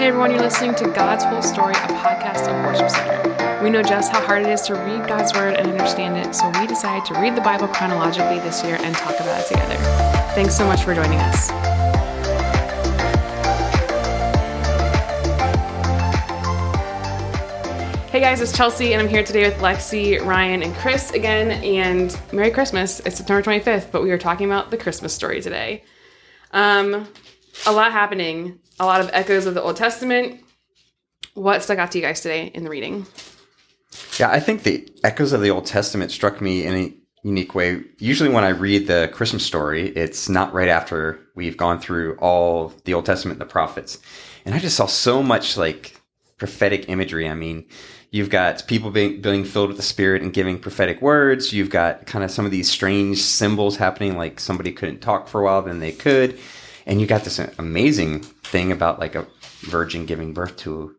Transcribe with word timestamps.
Hey 0.00 0.06
everyone, 0.06 0.30
you're 0.30 0.40
listening 0.40 0.74
to 0.76 0.88
God's 0.92 1.24
Whole 1.24 1.42
Story, 1.42 1.74
a 1.74 1.88
podcast 1.88 2.48
of 2.48 2.64
Worship 2.64 2.88
Center. 2.88 3.62
We 3.62 3.68
know 3.68 3.82
just 3.82 4.10
how 4.10 4.24
hard 4.24 4.40
it 4.40 4.48
is 4.48 4.62
to 4.62 4.72
read 4.72 5.06
God's 5.06 5.34
Word 5.34 5.56
and 5.56 5.68
understand 5.68 6.16
it, 6.16 6.34
so 6.34 6.48
we 6.58 6.66
decided 6.66 7.04
to 7.12 7.20
read 7.20 7.36
the 7.36 7.42
Bible 7.42 7.68
chronologically 7.68 8.38
this 8.38 8.64
year 8.64 8.78
and 8.80 8.96
talk 8.96 9.20
about 9.20 9.42
it 9.42 9.46
together. 9.48 9.74
Thanks 10.34 10.56
so 10.56 10.64
much 10.66 10.84
for 10.84 10.94
joining 10.94 11.18
us. 11.18 11.50
Hey 18.10 18.20
guys, 18.20 18.40
it's 18.40 18.56
Chelsea, 18.56 18.94
and 18.94 19.02
I'm 19.02 19.08
here 19.08 19.22
today 19.22 19.46
with 19.46 19.58
Lexi, 19.58 20.18
Ryan, 20.24 20.62
and 20.62 20.74
Chris 20.76 21.10
again. 21.10 21.62
And 21.62 22.18
Merry 22.32 22.50
Christmas! 22.50 23.00
It's 23.00 23.18
September 23.18 23.42
25th, 23.42 23.92
but 23.92 24.02
we 24.02 24.10
are 24.12 24.18
talking 24.18 24.46
about 24.46 24.70
the 24.70 24.78
Christmas 24.78 25.12
story 25.12 25.42
today. 25.42 25.84
Um, 26.52 27.06
a 27.66 27.72
lot 27.72 27.92
happening, 27.92 28.60
a 28.80 28.86
lot 28.86 29.00
of 29.00 29.10
echoes 29.12 29.46
of 29.46 29.54
the 29.54 29.62
Old 29.62 29.76
Testament. 29.76 30.40
What 31.34 31.62
stuck 31.62 31.78
out 31.78 31.92
to 31.92 31.98
you 31.98 32.04
guys 32.04 32.22
today 32.22 32.46
in 32.46 32.64
the 32.64 32.70
reading? 32.70 33.06
Yeah, 34.18 34.30
I 34.30 34.40
think 34.40 34.62
the 34.62 34.88
echoes 35.04 35.32
of 35.32 35.42
the 35.42 35.50
Old 35.50 35.66
Testament 35.66 36.10
struck 36.10 36.40
me 36.40 36.64
in 36.64 36.74
a 36.74 36.94
unique 37.22 37.54
way. 37.54 37.82
Usually, 37.98 38.30
when 38.30 38.42
I 38.42 38.48
read 38.48 38.86
the 38.86 39.10
Christmas 39.12 39.44
story, 39.44 39.88
it's 39.90 40.28
not 40.28 40.54
right 40.54 40.68
after 40.68 41.20
we've 41.36 41.58
gone 41.58 41.78
through 41.78 42.16
all 42.16 42.72
the 42.84 42.94
Old 42.94 43.04
Testament 43.04 43.38
and 43.38 43.46
the 43.46 43.52
prophets. 43.52 43.98
And 44.46 44.54
I 44.54 44.58
just 44.58 44.76
saw 44.76 44.86
so 44.86 45.22
much 45.22 45.58
like 45.58 46.00
prophetic 46.38 46.88
imagery. 46.88 47.28
I 47.28 47.34
mean, 47.34 47.66
you've 48.10 48.30
got 48.30 48.66
people 48.66 48.90
being, 48.90 49.20
being 49.20 49.44
filled 49.44 49.68
with 49.68 49.76
the 49.76 49.82
Spirit 49.82 50.22
and 50.22 50.32
giving 50.32 50.58
prophetic 50.58 51.02
words. 51.02 51.52
You've 51.52 51.68
got 51.68 52.06
kind 52.06 52.24
of 52.24 52.30
some 52.30 52.46
of 52.46 52.50
these 52.50 52.70
strange 52.70 53.18
symbols 53.18 53.76
happening, 53.76 54.16
like 54.16 54.40
somebody 54.40 54.72
couldn't 54.72 55.00
talk 55.00 55.28
for 55.28 55.42
a 55.42 55.44
while, 55.44 55.60
then 55.60 55.80
they 55.80 55.92
could. 55.92 56.38
And 56.90 57.00
you 57.00 57.06
got 57.06 57.22
this 57.22 57.38
amazing 57.38 58.20
thing 58.20 58.72
about 58.72 58.98
like 58.98 59.14
a 59.14 59.26
virgin 59.60 60.06
giving 60.06 60.34
birth 60.34 60.56
to 60.58 60.96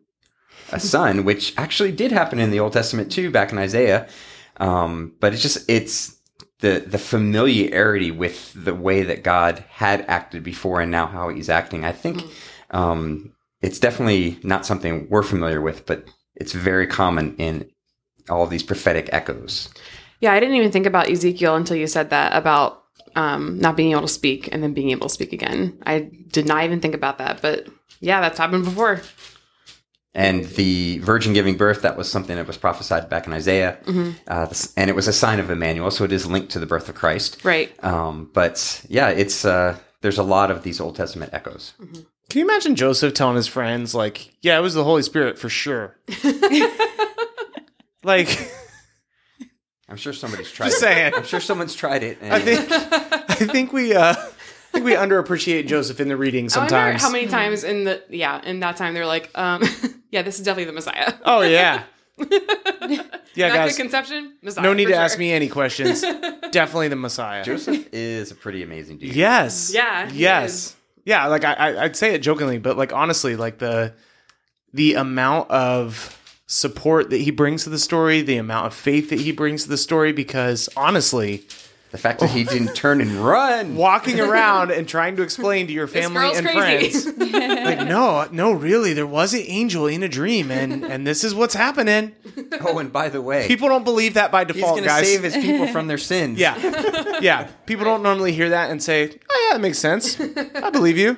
a 0.72 0.80
son, 0.80 1.24
which 1.24 1.52
actually 1.58 1.92
did 1.92 2.12
happen 2.12 2.38
in 2.38 2.50
the 2.50 2.60
Old 2.60 2.72
Testament 2.72 3.12
too, 3.12 3.30
back 3.30 3.52
in 3.52 3.58
Isaiah. 3.58 4.08
Um, 4.56 5.14
but 5.20 5.34
it's 5.34 5.42
just 5.42 5.68
it's 5.68 6.16
the 6.60 6.82
the 6.86 6.98
familiarity 6.98 8.10
with 8.10 8.52
the 8.54 8.74
way 8.74 9.02
that 9.02 9.22
God 9.22 9.64
had 9.68 10.06
acted 10.08 10.42
before 10.42 10.80
and 10.80 10.90
now 10.90 11.06
how 11.06 11.28
He's 11.28 11.50
acting. 11.50 11.84
I 11.84 11.92
think 11.92 12.24
um, 12.70 13.34
it's 13.60 13.78
definitely 13.78 14.38
not 14.42 14.64
something 14.64 15.06
we're 15.10 15.22
familiar 15.22 15.60
with, 15.60 15.84
but 15.84 16.06
it's 16.36 16.52
very 16.52 16.86
common 16.86 17.36
in 17.36 17.70
all 18.30 18.46
these 18.46 18.62
prophetic 18.62 19.10
echoes. 19.12 19.68
Yeah, 20.20 20.32
I 20.32 20.40
didn't 20.40 20.54
even 20.54 20.72
think 20.72 20.86
about 20.86 21.10
Ezekiel 21.10 21.54
until 21.54 21.76
you 21.76 21.86
said 21.86 22.08
that 22.10 22.34
about 22.34 22.81
um, 23.16 23.58
not 23.58 23.76
being 23.76 23.92
able 23.92 24.02
to 24.02 24.08
speak 24.08 24.48
and 24.52 24.62
then 24.62 24.74
being 24.74 24.90
able 24.90 25.08
to 25.08 25.12
speak 25.14 25.32
again. 25.32 25.78
I 25.84 26.10
did 26.30 26.46
not 26.46 26.64
even 26.64 26.80
think 26.80 26.94
about 26.94 27.18
that, 27.18 27.40
but 27.42 27.68
yeah, 28.00 28.20
that's 28.20 28.38
happened 28.38 28.64
before. 28.64 29.00
And 30.14 30.44
the 30.44 30.98
virgin 30.98 31.32
giving 31.32 31.56
birth, 31.56 31.82
that 31.82 31.96
was 31.96 32.10
something 32.10 32.36
that 32.36 32.46
was 32.46 32.58
prophesied 32.58 33.08
back 33.08 33.26
in 33.26 33.32
Isaiah. 33.32 33.78
Uh, 34.28 34.52
and 34.76 34.90
it 34.90 34.96
was 34.96 35.08
a 35.08 35.12
sign 35.12 35.40
of 35.40 35.50
Emmanuel, 35.50 35.90
so 35.90 36.04
it 36.04 36.12
is 36.12 36.26
linked 36.26 36.50
to 36.52 36.58
the 36.58 36.66
birth 36.66 36.88
of 36.90 36.94
Christ. 36.94 37.42
Right. 37.44 37.72
Um, 37.82 38.30
but 38.34 38.84
yeah, 38.88 39.08
it's 39.08 39.46
uh, 39.46 39.78
there's 40.02 40.18
a 40.18 40.22
lot 40.22 40.50
of 40.50 40.64
these 40.64 40.80
Old 40.80 40.96
Testament 40.96 41.32
echoes. 41.32 41.72
Can 42.28 42.38
you 42.38 42.44
imagine 42.44 42.76
Joseph 42.76 43.14
telling 43.14 43.36
his 43.36 43.46
friends, 43.46 43.94
like, 43.94 44.30
yeah, 44.42 44.58
it 44.58 44.62
was 44.62 44.74
the 44.74 44.84
Holy 44.84 45.02
Spirit 45.02 45.38
for 45.38 45.48
sure? 45.48 45.96
like, 48.04 48.52
I'm 49.92 49.98
sure 49.98 50.12
somebody's 50.12 50.50
tried 50.50 50.66
Just 50.68 50.78
it. 50.78 50.80
saying. 50.80 51.12
I'm 51.14 51.24
sure 51.24 51.38
someone's 51.40 51.74
tried 51.74 52.02
it. 52.02 52.18
and- 52.20 52.32
I 52.32 52.40
think, 52.40 52.66
I 52.72 53.34
think 53.52 53.72
we, 53.72 53.94
uh, 53.94 54.14
I 54.14 54.14
think 54.72 54.84
we 54.86 54.92
underappreciate 54.94 55.66
Joseph 55.66 56.00
in 56.00 56.08
the 56.08 56.16
reading 56.16 56.46
I 56.46 56.48
sometimes. 56.48 57.02
how 57.02 57.10
many 57.10 57.26
times 57.26 57.62
in 57.62 57.84
the 57.84 58.02
yeah 58.08 58.40
in 58.42 58.60
that 58.60 58.76
time 58.78 58.94
they're 58.94 59.04
like, 59.06 59.30
um, 59.36 59.62
yeah, 60.10 60.22
this 60.22 60.38
is 60.38 60.44
definitely 60.46 60.64
the 60.64 60.72
Messiah. 60.72 61.12
oh 61.26 61.42
yeah, 61.42 61.82
yeah, 62.18 62.26
Immaculate 62.88 63.02
guys. 63.36 63.76
Conception, 63.76 64.34
Messiah. 64.42 64.62
No 64.64 64.72
need 64.72 64.86
for 64.86 64.92
to 64.92 64.96
ask 64.96 65.18
me 65.18 65.30
any 65.32 65.48
questions. 65.48 66.00
Definitely 66.52 66.88
the 66.88 66.96
Messiah. 66.96 67.44
Joseph 67.44 67.86
is 67.92 68.30
a 68.30 68.34
pretty 68.34 68.62
amazing 68.62 68.98
dude. 68.98 69.14
Yes. 69.14 69.72
Yeah, 69.74 70.08
Yes. 70.12 70.76
Yeah. 71.04 71.26
Like 71.26 71.44
I, 71.44 71.52
I, 71.54 71.84
I'd 71.84 71.96
say 71.96 72.14
it 72.14 72.18
jokingly, 72.18 72.58
but 72.58 72.76
like 72.76 72.92
honestly, 72.92 73.36
like 73.36 73.58
the, 73.58 73.94
the 74.74 74.94
amount 74.94 75.50
of 75.50 76.18
support 76.52 77.10
that 77.10 77.18
he 77.22 77.30
brings 77.30 77.64
to 77.64 77.70
the 77.70 77.78
story, 77.78 78.20
the 78.22 78.36
amount 78.36 78.66
of 78.66 78.74
faith 78.74 79.08
that 79.10 79.20
he 79.20 79.32
brings 79.32 79.64
to 79.64 79.68
the 79.70 79.76
story, 79.78 80.12
because 80.12 80.68
honestly, 80.76 81.44
The 81.92 81.98
fact 81.98 82.20
that 82.20 82.30
he 82.30 82.44
didn't 82.54 82.74
turn 82.74 83.00
and 83.02 83.10
run. 83.12 83.74
walking 83.76 84.18
around 84.28 84.70
and 84.70 84.88
trying 84.88 85.16
to 85.16 85.22
explain 85.22 85.66
to 85.66 85.72
your 85.72 85.86
family 85.86 86.30
and 86.34 86.46
crazy. 86.46 87.10
friends, 87.10 87.18
like, 87.68 87.86
no, 87.86 88.26
no, 88.32 88.52
really, 88.52 88.92
there 88.94 89.06
was 89.06 89.34
an 89.34 89.42
angel 89.46 89.86
in 89.86 90.02
a 90.02 90.08
dream, 90.08 90.50
and 90.50 90.84
and 90.84 91.06
this 91.06 91.22
is 91.24 91.34
what's 91.34 91.54
happening. 91.54 92.12
Oh, 92.60 92.78
and 92.78 92.90
by 92.92 93.08
the 93.10 93.20
way, 93.20 93.46
People 93.46 93.68
don't 93.68 93.84
believe 93.84 94.14
that 94.14 94.30
by 94.32 94.44
he's 94.44 94.54
default, 94.54 94.72
going 94.72 94.84
to 94.84 94.88
guys. 94.88 95.06
save 95.06 95.22
his 95.22 95.34
people 95.34 95.66
from 95.68 95.86
their 95.86 95.98
sins. 95.98 96.38
yeah, 96.38 96.56
yeah. 97.20 97.48
People 97.66 97.84
don't 97.84 98.02
normally 98.02 98.32
hear 98.32 98.48
that 98.50 98.70
and 98.70 98.82
say, 98.82 99.08
"Oh 99.30 99.46
yeah, 99.48 99.54
that 99.56 99.60
makes 99.60 99.78
sense. 99.78 100.18
I 100.20 100.70
believe 100.70 100.96
you." 100.96 101.16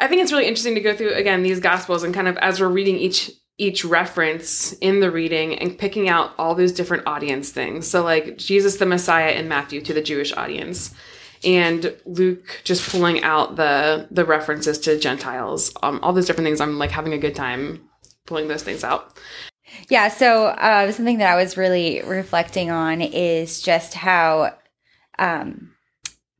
I 0.00 0.06
think 0.06 0.22
it's 0.22 0.30
really 0.32 0.46
interesting 0.46 0.74
to 0.76 0.80
go 0.80 0.94
through 0.94 1.14
again 1.14 1.42
these 1.42 1.60
gospels 1.60 2.02
and 2.04 2.14
kind 2.14 2.28
of 2.28 2.36
as 2.38 2.60
we're 2.60 2.68
reading 2.68 2.96
each 2.98 3.30
each 3.58 3.84
reference 3.84 4.72
in 4.74 5.00
the 5.00 5.10
reading 5.10 5.58
and 5.58 5.76
picking 5.76 6.08
out 6.08 6.32
all 6.38 6.54
those 6.54 6.72
different 6.72 7.06
audience 7.06 7.50
things. 7.50 7.86
So 7.88 8.02
like 8.04 8.38
Jesus 8.38 8.76
the 8.76 8.86
Messiah 8.86 9.32
in 9.32 9.48
Matthew 9.48 9.80
to 9.82 9.92
the 9.92 10.00
Jewish 10.00 10.32
audience 10.32 10.94
and 11.44 11.94
Luke 12.06 12.60
just 12.64 12.88
pulling 12.90 13.22
out 13.22 13.56
the 13.56 14.06
the 14.10 14.24
references 14.24 14.78
to 14.80 14.98
Gentiles. 14.98 15.72
Um, 15.82 16.00
all 16.02 16.12
those 16.12 16.26
different 16.26 16.46
things 16.46 16.60
I'm 16.60 16.78
like 16.78 16.90
having 16.90 17.12
a 17.12 17.18
good 17.18 17.34
time 17.34 17.88
pulling 18.26 18.48
those 18.48 18.62
things 18.62 18.84
out. 18.84 19.18
Yeah, 19.88 20.08
so 20.08 20.46
uh, 20.46 20.90
something 20.92 21.18
that 21.18 21.32
I 21.32 21.36
was 21.36 21.56
really 21.56 22.00
reflecting 22.02 22.70
on 22.70 23.02
is 23.02 23.60
just 23.60 23.94
how 23.94 24.54
um, 25.18 25.74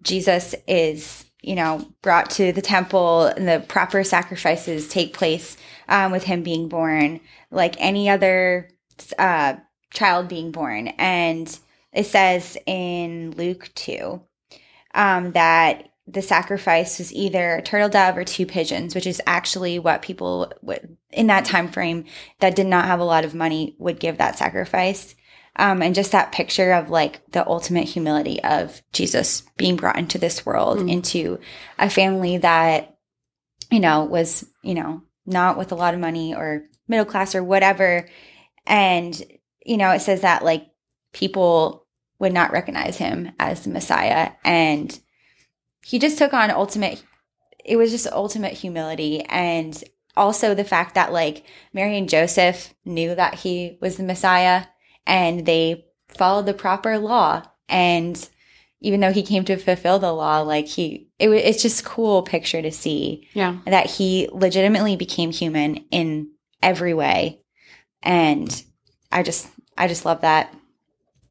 Jesus 0.02 0.54
is, 0.66 1.24
you 1.42 1.54
know, 1.54 1.86
brought 2.02 2.30
to 2.30 2.52
the 2.52 2.62
temple 2.62 3.26
and 3.26 3.46
the 3.46 3.60
proper 3.68 4.02
sacrifices 4.04 4.88
take 4.88 5.14
place 5.14 5.56
um, 5.88 6.12
with 6.12 6.25
him 6.25 6.43
being 6.43 6.69
born, 6.69 7.21
like 7.50 7.75
any 7.78 8.09
other 8.09 8.71
uh, 9.19 9.54
child 9.93 10.28
being 10.28 10.53
born. 10.53 10.88
And 10.99 11.59
it 11.93 12.06
says 12.06 12.56
in 12.66 13.32
Luke 13.32 13.71
2 13.75 14.21
um, 14.94 15.32
that 15.32 15.88
the 16.06 16.22
sacrifice 16.22 16.99
was 16.99 17.12
either 17.12 17.56
a 17.56 17.62
turtle 17.62 17.88
dove 17.88 18.16
or 18.16 18.25
two 18.25 18.47
pigeons, 18.47 18.94
which 18.94 19.06
is 19.06 19.21
actually 19.26 19.78
what 19.78 20.03
people 20.03 20.50
would, 20.62 20.97
in 21.10 21.26
that 21.26 21.44
time 21.44 21.69
frame 21.69 22.05
that 22.41 22.56
did 22.56 22.66
not 22.66 22.87
have 22.87 23.00
a 23.00 23.05
lot 23.05 23.25
of 23.25 23.34
money 23.34 23.76
would 23.78 24.00
give 24.00 24.19
that 24.19 24.38
sacrifice. 24.38 25.15
Um, 25.56 25.82
and 25.82 25.94
just 25.94 26.12
that 26.12 26.31
picture 26.31 26.72
of 26.72 26.88
like 26.88 27.20
the 27.32 27.47
ultimate 27.47 27.88
humility 27.88 28.43
of 28.44 28.81
Jesus 28.93 29.43
being 29.56 29.75
brought 29.75 29.99
into 29.99 30.16
this 30.16 30.47
world, 30.47 30.88
into 30.88 31.41
a 31.81 31.91
family 31.91 32.38
that, 32.38 32.97
you 33.69 33.81
know, 33.81 34.05
was, 34.05 34.47
you 34.62 34.75
know, 34.75 35.03
not 35.28 35.58
with 35.58 35.70
a 35.72 35.76
lot 35.76 35.94
of 35.94 36.00
money 36.00 36.34
or 36.34 36.64
middle 36.88 37.04
class 37.04 37.34
or 37.34 37.44
whatever. 37.44 38.08
And, 38.66 39.22
you 39.64 39.76
know, 39.76 39.90
it 39.90 40.00
says 40.00 40.22
that 40.22 40.44
like 40.44 40.66
people 41.12 41.86
would 42.18 42.32
not 42.32 42.52
recognize 42.52 42.96
him 42.96 43.32
as 43.38 43.62
the 43.62 43.70
Messiah. 43.70 44.32
And 44.44 44.98
he 45.84 45.98
just 45.98 46.18
took 46.18 46.32
on 46.32 46.50
ultimate, 46.50 47.04
it 47.64 47.76
was 47.76 47.90
just 47.90 48.06
ultimate 48.08 48.54
humility. 48.54 49.22
And 49.22 49.82
also 50.16 50.54
the 50.54 50.64
fact 50.64 50.94
that 50.94 51.12
like 51.12 51.44
Mary 51.72 51.96
and 51.96 52.08
Joseph 52.08 52.74
knew 52.84 53.14
that 53.14 53.34
he 53.36 53.78
was 53.80 53.96
the 53.96 54.02
Messiah 54.02 54.64
and 55.06 55.46
they 55.46 55.86
followed 56.08 56.46
the 56.46 56.54
proper 56.54 56.98
law. 56.98 57.42
And 57.68 58.28
even 58.80 59.00
though 59.00 59.12
he 59.12 59.22
came 59.22 59.44
to 59.44 59.56
fulfill 59.56 59.98
the 59.98 60.12
law, 60.12 60.40
like 60.40 60.66
he, 60.66 61.08
it, 61.18 61.28
it's 61.30 61.62
just 61.62 61.84
cool 61.84 62.22
picture 62.22 62.62
to 62.62 62.70
see 62.70 63.28
Yeah. 63.34 63.58
that 63.66 63.86
he 63.86 64.28
legitimately 64.32 64.96
became 64.96 65.30
human 65.30 65.84
in 65.90 66.30
every 66.62 66.94
way. 66.94 67.40
And 68.02 68.62
I 69.10 69.22
just, 69.22 69.48
I 69.76 69.88
just 69.88 70.04
love 70.04 70.20
that. 70.20 70.54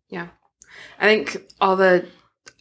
Yeah. 0.10 0.28
I 1.00 1.06
think 1.06 1.38
all 1.62 1.76
the 1.76 2.08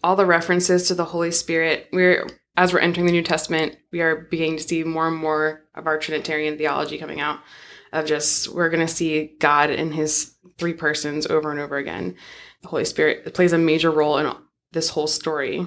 all 0.04 0.14
the 0.14 0.26
references 0.26 0.86
to 0.88 0.94
the 0.94 1.04
Holy 1.06 1.30
Spirit, 1.32 1.88
we're 1.92 2.26
as 2.56 2.72
we're 2.72 2.78
entering 2.78 3.06
the 3.06 3.12
New 3.12 3.22
Testament, 3.22 3.76
we 3.92 4.00
are 4.00 4.14
beginning 4.30 4.56
to 4.58 4.62
see 4.62 4.84
more 4.84 5.08
and 5.08 5.16
more 5.16 5.64
of 5.74 5.86
our 5.86 5.98
Trinitarian 5.98 6.56
theology 6.56 6.96
coming 6.98 7.20
out 7.20 7.40
of 7.92 8.06
just 8.06 8.48
we're 8.48 8.70
gonna 8.70 8.86
see 8.88 9.34
God 9.40 9.70
in 9.70 9.92
his 9.92 10.34
three 10.58 10.74
persons 10.74 11.26
over 11.26 11.50
and 11.50 11.58
over 11.60 11.76
again. 11.76 12.14
The 12.62 12.68
Holy 12.68 12.84
Spirit 12.84 13.34
plays 13.34 13.52
a 13.52 13.58
major 13.58 13.90
role 13.90 14.18
in 14.18 14.26
this 14.72 14.90
whole 14.90 15.06
story. 15.06 15.66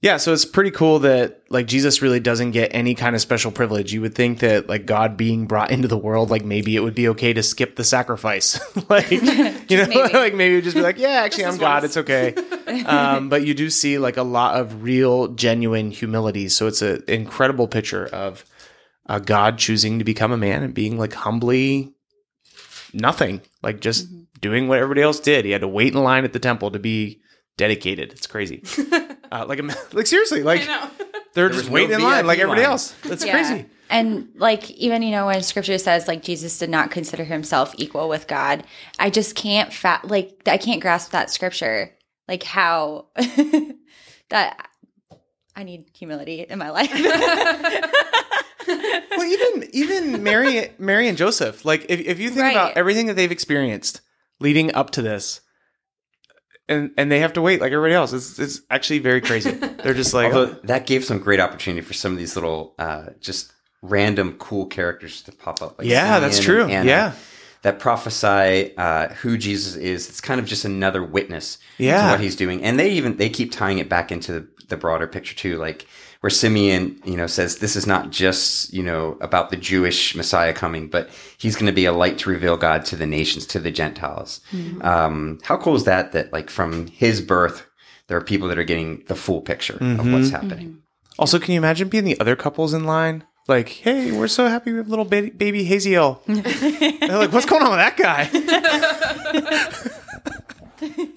Yeah, 0.00 0.18
so 0.18 0.34
it's 0.34 0.44
pretty 0.44 0.70
cool 0.70 0.98
that 0.98 1.44
like 1.48 1.66
Jesus 1.66 2.02
really 2.02 2.20
doesn't 2.20 2.50
get 2.50 2.74
any 2.74 2.94
kind 2.94 3.14
of 3.16 3.22
special 3.22 3.50
privilege. 3.50 3.94
You 3.94 4.02
would 4.02 4.14
think 4.14 4.40
that 4.40 4.68
like 4.68 4.84
God 4.84 5.16
being 5.16 5.46
brought 5.46 5.70
into 5.70 5.88
the 5.88 5.96
world, 5.96 6.28
like 6.28 6.44
maybe 6.44 6.76
it 6.76 6.80
would 6.80 6.94
be 6.94 7.08
okay 7.08 7.32
to 7.32 7.42
skip 7.42 7.76
the 7.76 7.84
sacrifice. 7.84 8.60
like 8.90 9.10
you 9.10 9.22
know, 9.22 9.56
maybe. 9.70 9.94
like 10.12 10.34
maybe 10.34 10.52
it 10.52 10.56
would 10.58 10.64
just 10.64 10.76
be 10.76 10.82
like, 10.82 10.98
yeah, 10.98 11.22
actually 11.24 11.46
I'm 11.46 11.56
God, 11.56 11.84
it's 11.84 11.96
okay. 11.96 12.34
um, 12.84 13.30
but 13.30 13.46
you 13.46 13.54
do 13.54 13.70
see 13.70 13.96
like 13.96 14.18
a 14.18 14.22
lot 14.22 14.60
of 14.60 14.82
real 14.82 15.28
genuine 15.28 15.90
humility. 15.90 16.50
So 16.50 16.66
it's 16.66 16.82
an 16.82 17.02
incredible 17.08 17.66
picture 17.66 18.04
of 18.06 18.44
uh, 19.06 19.20
God 19.20 19.56
choosing 19.56 19.98
to 20.00 20.04
become 20.04 20.32
a 20.32 20.36
man 20.36 20.62
and 20.62 20.74
being 20.74 20.98
like 20.98 21.14
humbly 21.14 21.94
nothing, 22.92 23.40
like 23.62 23.80
just 23.80 24.12
Mhm. 24.12 24.26
doing 24.40 24.68
what 24.68 24.78
everybody 24.80 25.00
else 25.00 25.18
did. 25.18 25.46
He 25.46 25.50
had 25.52 25.62
to 25.62 25.68
wait 25.68 25.94
in 25.94 26.02
line 26.02 26.24
at 26.24 26.34
the 26.34 26.38
temple 26.38 26.70
to 26.72 26.78
be 26.78 27.20
dedicated. 27.56 28.12
It's 28.12 28.26
crazy. 28.26 28.62
uh, 29.32 29.44
like, 29.46 29.60
like 29.94 30.06
seriously, 30.06 30.42
like 30.42 30.64
they're 30.66 30.90
There 31.34 31.48
just 31.48 31.60
was 31.60 31.68
no 31.68 31.74
waiting 31.74 31.92
in 31.96 32.02
line 32.02 32.26
like 32.26 32.38
everybody 32.38 32.62
line. 32.62 32.70
else. 32.70 32.92
That's 33.04 33.24
Yeah. 33.24 33.32
crazy. 33.32 33.66
And 33.90 34.28
like 34.36 34.70
even 34.72 35.02
you 35.02 35.10
know 35.10 35.26
when 35.26 35.42
scripture 35.42 35.76
says 35.78 36.08
like 36.08 36.22
Jesus 36.22 36.58
did 36.58 36.70
not 36.70 36.90
consider 36.90 37.22
himself 37.24 37.74
equal 37.76 38.08
with 38.08 38.26
God, 38.26 38.64
I 38.98 39.10
just 39.10 39.34
can't 39.36 39.72
fat 39.72 40.06
like 40.08 40.40
I 40.46 40.56
can't 40.56 40.80
grasp 40.80 41.10
that 41.12 41.30
scripture. 41.30 41.90
Like 42.26 42.42
how 42.42 43.08
that 44.30 44.68
I 45.54 45.62
need 45.64 45.84
humility 45.94 46.40
in 46.48 46.58
my 46.58 46.70
life. 46.70 46.90
Well, 48.66 49.24
even 49.26 49.68
even 49.72 50.22
Mary, 50.22 50.70
Mary 50.78 51.06
and 51.08 51.18
Joseph, 51.18 51.64
like 51.66 51.84
if, 51.90 52.00
if 52.00 52.18
you 52.18 52.30
think 52.30 52.52
about 52.52 52.76
everything 52.76 53.06
that 53.06 53.14
they've 53.14 53.30
experienced 53.30 54.00
leading 54.40 54.74
up 54.74 54.90
to 54.92 55.02
this, 55.02 55.42
and 56.68 56.90
and 56.96 57.10
they 57.10 57.20
have 57.20 57.32
to 57.34 57.42
wait 57.42 57.60
like 57.60 57.72
everybody 57.72 57.94
else, 57.94 58.12
it's 58.12 58.38
it's 58.38 58.60
actually 58.70 58.98
very 59.00 59.20
crazy. 59.20 59.50
They're 59.82 59.94
just 59.94 60.14
like, 60.14 60.32
Although 60.32 60.52
that 60.64 60.86
gave 60.86 61.04
some 61.04 61.18
great 61.18 61.40
opportunity 61.40 61.80
for 61.84 61.92
some 61.94 62.12
of 62.12 62.18
these 62.18 62.34
little, 62.36 62.74
uh, 62.78 63.06
just 63.20 63.52
random 63.82 64.34
cool 64.38 64.66
characters 64.66 65.22
to 65.22 65.32
pop 65.32 65.60
up. 65.62 65.78
Like 65.78 65.86
yeah, 65.88 66.18
that's 66.20 66.40
true. 66.40 66.64
Anna, 66.64 66.88
Yeah, 66.88 67.12
that 67.62 67.78
prophesy 67.78 68.74
uh, 68.76 69.08
who 69.14 69.36
Jesus 69.36 69.76
is. 69.76 70.08
It's 70.08 70.20
kind 70.20 70.40
of 70.40 70.46
just 70.46 70.64
another 70.64 71.02
witness 71.02 71.58
Yeah. 71.78 72.06
to 72.06 72.10
what 72.12 72.20
he's 72.20 72.36
doing, 72.36 72.62
and 72.62 72.78
they 72.78 72.90
even 72.92 73.16
they 73.16 73.28
keep 73.28 73.52
tying 73.52 73.78
it 73.78 73.88
back 73.88 74.10
into 74.10 74.32
the, 74.32 74.48
the 74.68 74.76
broader 74.76 75.06
picture 75.06 75.34
too, 75.34 75.58
like 75.58 75.86
where 76.24 76.30
Simeon, 76.30 76.98
you 77.04 77.18
know, 77.18 77.26
says 77.26 77.58
this 77.58 77.76
is 77.76 77.86
not 77.86 78.08
just 78.08 78.72
you 78.72 78.82
know 78.82 79.18
about 79.20 79.50
the 79.50 79.58
Jewish 79.58 80.14
Messiah 80.14 80.54
coming, 80.54 80.88
but 80.88 81.10
he's 81.36 81.54
going 81.54 81.66
to 81.66 81.72
be 81.72 81.84
a 81.84 81.92
light 81.92 82.16
to 82.20 82.30
reveal 82.30 82.56
God 82.56 82.86
to 82.86 82.96
the 82.96 83.06
nations, 83.06 83.44
to 83.48 83.58
the 83.58 83.70
Gentiles. 83.70 84.40
Mm-hmm. 84.50 84.80
Um, 84.80 85.38
how 85.42 85.58
cool 85.58 85.74
is 85.74 85.84
that? 85.84 86.12
That 86.12 86.32
like 86.32 86.48
from 86.48 86.86
his 86.86 87.20
birth, 87.20 87.66
there 88.06 88.16
are 88.16 88.22
people 88.22 88.48
that 88.48 88.58
are 88.58 88.64
getting 88.64 89.04
the 89.06 89.14
full 89.14 89.42
picture 89.42 89.74
of 89.74 89.98
what's 89.98 90.06
mm-hmm. 90.06 90.30
happening. 90.30 90.68
Mm-hmm. 90.68 90.78
Also, 91.18 91.38
can 91.38 91.52
you 91.52 91.58
imagine 91.58 91.90
being 91.90 92.04
the 92.04 92.18
other 92.18 92.36
couples 92.36 92.72
in 92.72 92.84
line? 92.84 93.24
Like, 93.46 93.68
hey, 93.68 94.10
we're 94.10 94.26
so 94.28 94.48
happy 94.48 94.72
we 94.72 94.78
have 94.78 94.88
little 94.88 95.04
baby, 95.04 95.28
baby 95.28 95.68
Haziel. 95.68 96.24
They're 97.00 97.18
like, 97.18 97.32
what's 97.32 97.44
going 97.44 97.62
on 97.62 97.70
with 97.72 97.80
that 97.80 97.98
guy? 97.98 98.30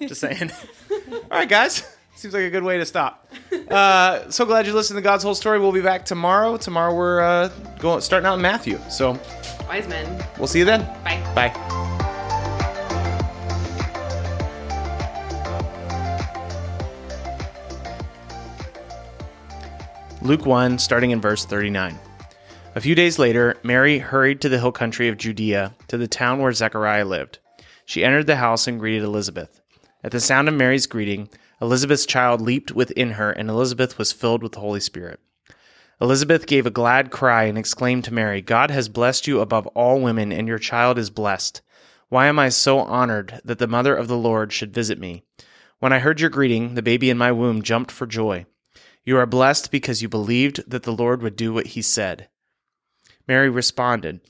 Just 0.06 0.20
saying. 0.20 0.50
All 0.90 1.20
right, 1.30 1.48
guys. 1.48 1.96
Seems 2.18 2.34
like 2.34 2.42
a 2.42 2.50
good 2.50 2.64
way 2.64 2.78
to 2.78 2.84
stop. 2.84 3.26
Uh, 3.68 4.30
so 4.30 4.46
glad 4.46 4.66
you 4.66 4.72
listened 4.72 4.96
to 4.96 5.02
God's 5.02 5.22
whole 5.22 5.34
story. 5.34 5.58
We'll 5.60 5.72
be 5.72 5.82
back 5.82 6.06
tomorrow. 6.06 6.56
Tomorrow 6.56 6.94
we're 6.94 7.20
uh, 7.20 7.48
going 7.78 8.00
starting 8.00 8.26
out 8.26 8.36
in 8.36 8.40
Matthew. 8.40 8.80
So 8.88 9.20
Wise 9.68 9.86
men. 9.88 10.24
we'll 10.38 10.46
see 10.46 10.60
you 10.60 10.64
then. 10.64 10.80
Bye. 11.04 11.22
Bye. 11.34 11.52
Luke 20.22 20.46
1, 20.46 20.78
starting 20.78 21.10
in 21.10 21.20
verse 21.20 21.44
39. 21.44 21.98
A 22.74 22.80
few 22.80 22.94
days 22.94 23.18
later, 23.18 23.58
Mary 23.62 23.98
hurried 23.98 24.40
to 24.40 24.48
the 24.48 24.58
hill 24.58 24.72
country 24.72 25.08
of 25.08 25.18
Judea, 25.18 25.74
to 25.88 25.98
the 25.98 26.08
town 26.08 26.40
where 26.40 26.52
Zechariah 26.52 27.04
lived. 27.04 27.38
She 27.84 28.02
entered 28.02 28.26
the 28.26 28.36
house 28.36 28.66
and 28.66 28.80
greeted 28.80 29.02
Elizabeth. 29.02 29.60
At 30.02 30.12
the 30.12 30.20
sound 30.20 30.48
of 30.48 30.54
Mary's 30.54 30.86
greeting, 30.86 31.28
Elizabeth's 31.60 32.06
child 32.06 32.40
leaped 32.40 32.72
within 32.72 33.12
her, 33.12 33.30
and 33.30 33.50
Elizabeth 33.50 33.98
was 33.98 34.12
filled 34.12 34.42
with 34.42 34.52
the 34.52 34.60
Holy 34.60 34.80
Spirit. 34.80 35.20
Elizabeth 36.00 36.46
gave 36.46 36.64
a 36.66 36.70
glad 36.70 37.10
cry 37.10 37.44
and 37.44 37.58
exclaimed 37.58 38.04
to 38.04 38.14
Mary, 38.14 38.40
God 38.40 38.70
has 38.70 38.88
blessed 38.88 39.26
you 39.26 39.40
above 39.40 39.66
all 39.68 40.00
women, 40.00 40.30
and 40.30 40.46
your 40.46 40.58
child 40.58 40.96
is 40.96 41.10
blessed. 41.10 41.60
Why 42.08 42.26
am 42.26 42.38
I 42.38 42.48
so 42.48 42.78
honored 42.78 43.40
that 43.44 43.58
the 43.58 43.66
mother 43.66 43.96
of 43.96 44.06
the 44.06 44.16
Lord 44.16 44.52
should 44.52 44.72
visit 44.72 45.00
me? 45.00 45.24
When 45.80 45.92
I 45.92 45.98
heard 45.98 46.20
your 46.20 46.30
greeting, 46.30 46.74
the 46.74 46.82
baby 46.82 47.10
in 47.10 47.18
my 47.18 47.32
womb 47.32 47.62
jumped 47.62 47.90
for 47.90 48.06
joy. 48.06 48.46
You 49.04 49.16
are 49.16 49.26
blessed 49.26 49.70
because 49.70 50.00
you 50.00 50.08
believed 50.08 50.70
that 50.70 50.84
the 50.84 50.92
Lord 50.92 51.22
would 51.22 51.34
do 51.34 51.52
what 51.52 51.68
he 51.68 51.82
said. 51.82 52.28
Mary 53.26 53.50
responded, 53.50 54.20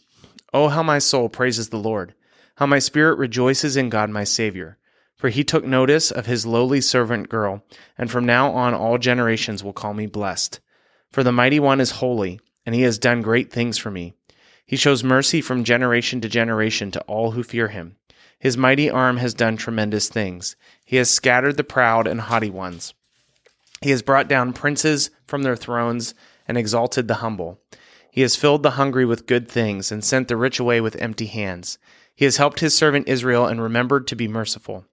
Oh, 0.54 0.69
how 0.69 0.82
my 0.82 0.98
soul 0.98 1.28
praises 1.28 1.69
the 1.69 1.78
Lord, 1.78 2.14
how 2.56 2.66
my 2.66 2.78
spirit 2.78 3.19
rejoices 3.19 3.76
in 3.76 3.90
God 3.90 4.08
my 4.08 4.24
Savior. 4.24 4.77
For 5.19 5.31
he 5.31 5.43
took 5.43 5.65
notice 5.65 6.12
of 6.12 6.26
his 6.26 6.47
lowly 6.47 6.81
servant 6.81 7.29
girl, 7.29 7.65
and 7.99 8.09
from 8.09 8.25
now 8.25 8.53
on 8.53 8.73
all 8.73 8.99
generations 8.99 9.65
will 9.65 9.73
call 9.73 9.93
me 9.93 10.06
blessed. 10.06 10.61
For 11.11 11.25
the 11.25 11.32
mighty 11.32 11.59
one 11.59 11.81
is 11.81 11.91
holy, 11.91 12.41
and 12.65 12.73
he 12.73 12.82
has 12.82 13.00
done 13.00 13.20
great 13.20 13.50
things 13.50 13.79
for 13.79 13.91
me. 13.91 14.15
He 14.65 14.76
shows 14.76 15.03
mercy 15.03 15.41
from 15.41 15.65
generation 15.65 16.20
to 16.20 16.29
generation 16.29 16.93
to 16.93 17.00
all 17.03 17.32
who 17.32 17.43
fear 17.43 17.67
him. 17.67 17.97
His 18.38 18.56
mighty 18.56 18.88
arm 18.88 19.17
has 19.17 19.35
done 19.35 19.56
tremendous 19.56 20.09
things. 20.09 20.55
He 20.85 20.97
has 20.97 21.11
scattered 21.11 21.56
the 21.56 21.65
proud 21.65 22.06
and 22.06 22.20
haughty 22.20 22.50
ones. 22.50 22.94
He 23.81 23.91
has 23.91 24.03
brought 24.03 24.29
down 24.29 24.53
princes 24.53 25.11
from 25.26 25.43
their 25.43 25.56
thrones 25.56 26.15
and 26.47 26.56
exalted 26.56 27.09
the 27.09 27.15
humble. 27.15 27.61
He 28.12 28.20
has 28.20 28.37
filled 28.37 28.62
the 28.62 28.73
hungry 28.73 29.05
with 29.05 29.26
good 29.26 29.49
things 29.49 29.91
and 29.91 30.05
sent 30.05 30.29
the 30.29 30.37
rich 30.37 30.61
away 30.61 30.81
with 30.81 31.00
empty 31.00 31.26
hands. 31.26 31.79
He 32.15 32.25
has 32.25 32.37
helped 32.37 32.61
his 32.61 32.76
servant 32.76 33.09
Israel 33.09 33.47
and 33.47 33.61
remembered 33.61 34.06
to 34.09 34.17
be 34.17 34.29
merciful. 34.29 34.85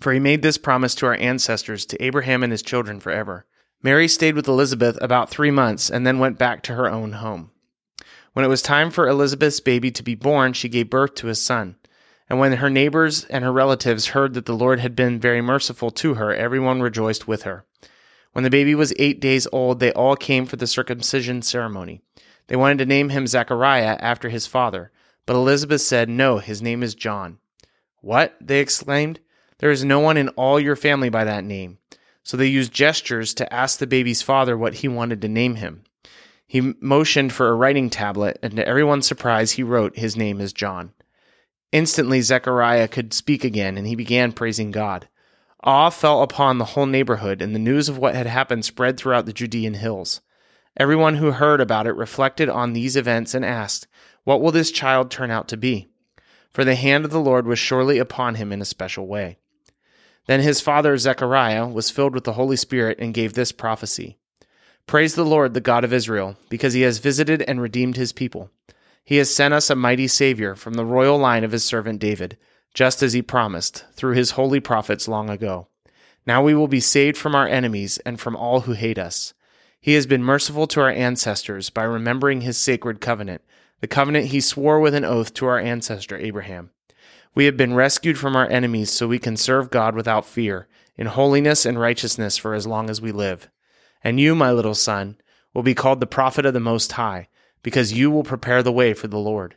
For 0.00 0.12
he 0.12 0.18
made 0.18 0.42
this 0.42 0.58
promise 0.58 0.94
to 0.96 1.06
our 1.06 1.14
ancestors, 1.14 1.84
to 1.86 2.02
Abraham 2.02 2.42
and 2.42 2.50
his 2.50 2.62
children 2.62 3.00
forever. 3.00 3.46
Mary 3.82 4.08
stayed 4.08 4.34
with 4.34 4.48
Elizabeth 4.48 4.98
about 5.00 5.30
three 5.30 5.50
months 5.50 5.90
and 5.90 6.06
then 6.06 6.18
went 6.18 6.38
back 6.38 6.62
to 6.62 6.74
her 6.74 6.88
own 6.88 7.12
home. 7.12 7.50
When 8.32 8.44
it 8.44 8.48
was 8.48 8.62
time 8.62 8.90
for 8.90 9.08
Elizabeth's 9.08 9.60
baby 9.60 9.90
to 9.90 10.02
be 10.02 10.14
born, 10.14 10.52
she 10.52 10.68
gave 10.68 10.90
birth 10.90 11.14
to 11.16 11.28
a 11.28 11.34
son. 11.34 11.76
And 12.28 12.38
when 12.38 12.52
her 12.52 12.70
neighbors 12.70 13.24
and 13.24 13.42
her 13.42 13.52
relatives 13.52 14.08
heard 14.08 14.34
that 14.34 14.46
the 14.46 14.54
Lord 14.54 14.80
had 14.80 14.94
been 14.94 15.18
very 15.18 15.40
merciful 15.40 15.90
to 15.92 16.14
her, 16.14 16.32
everyone 16.32 16.80
rejoiced 16.80 17.26
with 17.26 17.42
her. 17.42 17.64
When 18.32 18.44
the 18.44 18.50
baby 18.50 18.74
was 18.74 18.94
eight 18.98 19.20
days 19.20 19.48
old, 19.50 19.80
they 19.80 19.92
all 19.92 20.14
came 20.14 20.46
for 20.46 20.56
the 20.56 20.68
circumcision 20.68 21.42
ceremony. 21.42 22.02
They 22.46 22.56
wanted 22.56 22.78
to 22.78 22.86
name 22.86 23.08
him 23.08 23.26
Zechariah 23.26 23.96
after 24.00 24.28
his 24.28 24.46
father, 24.46 24.92
but 25.26 25.34
Elizabeth 25.34 25.80
said, 25.80 26.08
No, 26.08 26.38
his 26.38 26.62
name 26.62 26.82
is 26.82 26.94
John. 26.94 27.38
What? 28.00 28.36
They 28.40 28.60
exclaimed. 28.60 29.20
There 29.60 29.70
is 29.70 29.84
no 29.84 30.00
one 30.00 30.16
in 30.16 30.30
all 30.30 30.58
your 30.58 30.74
family 30.74 31.10
by 31.10 31.24
that 31.24 31.44
name. 31.44 31.78
So 32.22 32.36
they 32.36 32.46
used 32.46 32.72
gestures 32.72 33.34
to 33.34 33.52
ask 33.52 33.78
the 33.78 33.86
baby's 33.86 34.22
father 34.22 34.56
what 34.56 34.74
he 34.74 34.88
wanted 34.88 35.20
to 35.22 35.28
name 35.28 35.56
him. 35.56 35.84
He 36.46 36.74
motioned 36.80 37.32
for 37.32 37.48
a 37.48 37.54
writing 37.54 37.90
tablet, 37.90 38.38
and 38.42 38.56
to 38.56 38.66
everyone's 38.66 39.06
surprise, 39.06 39.52
he 39.52 39.62
wrote, 39.62 39.98
His 39.98 40.16
name 40.16 40.40
is 40.40 40.54
John. 40.54 40.92
Instantly, 41.72 42.22
Zechariah 42.22 42.88
could 42.88 43.12
speak 43.12 43.44
again, 43.44 43.76
and 43.76 43.86
he 43.86 43.94
began 43.94 44.32
praising 44.32 44.70
God. 44.70 45.08
Awe 45.62 45.90
fell 45.90 46.22
upon 46.22 46.56
the 46.56 46.64
whole 46.64 46.86
neighborhood, 46.86 47.42
and 47.42 47.54
the 47.54 47.58
news 47.58 47.88
of 47.88 47.98
what 47.98 48.14
had 48.14 48.26
happened 48.26 48.64
spread 48.64 48.96
throughout 48.96 49.26
the 49.26 49.32
Judean 49.32 49.74
hills. 49.74 50.22
Everyone 50.76 51.16
who 51.16 51.32
heard 51.32 51.60
about 51.60 51.86
it 51.86 51.94
reflected 51.94 52.48
on 52.48 52.72
these 52.72 52.96
events 52.96 53.34
and 53.34 53.44
asked, 53.44 53.86
What 54.24 54.40
will 54.40 54.52
this 54.52 54.70
child 54.70 55.10
turn 55.10 55.30
out 55.30 55.48
to 55.48 55.58
be? 55.58 55.88
For 56.50 56.64
the 56.64 56.76
hand 56.76 57.04
of 57.04 57.10
the 57.10 57.20
Lord 57.20 57.46
was 57.46 57.58
surely 57.58 57.98
upon 57.98 58.36
him 58.36 58.52
in 58.52 58.62
a 58.62 58.64
special 58.64 59.06
way. 59.06 59.38
Then 60.30 60.42
his 60.42 60.60
father 60.60 60.96
Zechariah 60.96 61.66
was 61.66 61.90
filled 61.90 62.14
with 62.14 62.22
the 62.22 62.34
Holy 62.34 62.54
Spirit 62.54 63.00
and 63.00 63.12
gave 63.12 63.32
this 63.32 63.50
prophecy 63.50 64.16
Praise 64.86 65.16
the 65.16 65.24
Lord, 65.24 65.54
the 65.54 65.60
God 65.60 65.82
of 65.82 65.92
Israel, 65.92 66.36
because 66.48 66.72
he 66.72 66.82
has 66.82 66.98
visited 66.98 67.42
and 67.42 67.60
redeemed 67.60 67.96
his 67.96 68.12
people. 68.12 68.48
He 69.02 69.16
has 69.16 69.34
sent 69.34 69.52
us 69.54 69.70
a 69.70 69.74
mighty 69.74 70.06
Savior 70.06 70.54
from 70.54 70.74
the 70.74 70.84
royal 70.84 71.18
line 71.18 71.42
of 71.42 71.50
his 71.50 71.64
servant 71.64 71.98
David, 71.98 72.38
just 72.74 73.02
as 73.02 73.12
he 73.12 73.22
promised 73.22 73.84
through 73.94 74.14
his 74.14 74.30
holy 74.30 74.60
prophets 74.60 75.08
long 75.08 75.28
ago. 75.30 75.66
Now 76.24 76.44
we 76.44 76.54
will 76.54 76.68
be 76.68 76.78
saved 76.78 77.16
from 77.16 77.34
our 77.34 77.48
enemies 77.48 77.98
and 78.06 78.20
from 78.20 78.36
all 78.36 78.60
who 78.60 78.74
hate 78.74 79.00
us. 79.00 79.34
He 79.80 79.94
has 79.94 80.06
been 80.06 80.22
merciful 80.22 80.68
to 80.68 80.80
our 80.80 80.90
ancestors 80.90 81.70
by 81.70 81.82
remembering 81.82 82.42
his 82.42 82.56
sacred 82.56 83.00
covenant, 83.00 83.42
the 83.80 83.88
covenant 83.88 84.26
he 84.26 84.40
swore 84.40 84.78
with 84.78 84.94
an 84.94 85.04
oath 85.04 85.34
to 85.34 85.46
our 85.46 85.58
ancestor 85.58 86.16
Abraham. 86.16 86.70
We 87.34 87.44
have 87.44 87.56
been 87.56 87.74
rescued 87.74 88.18
from 88.18 88.34
our 88.34 88.48
enemies 88.48 88.90
so 88.90 89.06
we 89.06 89.18
can 89.18 89.36
serve 89.36 89.70
God 89.70 89.94
without 89.94 90.26
fear, 90.26 90.66
in 90.96 91.06
holiness 91.06 91.64
and 91.64 91.78
righteousness 91.78 92.36
for 92.36 92.54
as 92.54 92.66
long 92.66 92.90
as 92.90 93.00
we 93.00 93.12
live. 93.12 93.48
And 94.02 94.18
you, 94.18 94.34
my 94.34 94.50
little 94.50 94.74
son, 94.74 95.16
will 95.54 95.62
be 95.62 95.74
called 95.74 96.00
the 96.00 96.06
prophet 96.06 96.44
of 96.44 96.54
the 96.54 96.60
Most 96.60 96.92
High, 96.92 97.28
because 97.62 97.92
you 97.92 98.10
will 98.10 98.24
prepare 98.24 98.62
the 98.62 98.72
way 98.72 98.94
for 98.94 99.06
the 99.06 99.18
Lord. 99.18 99.56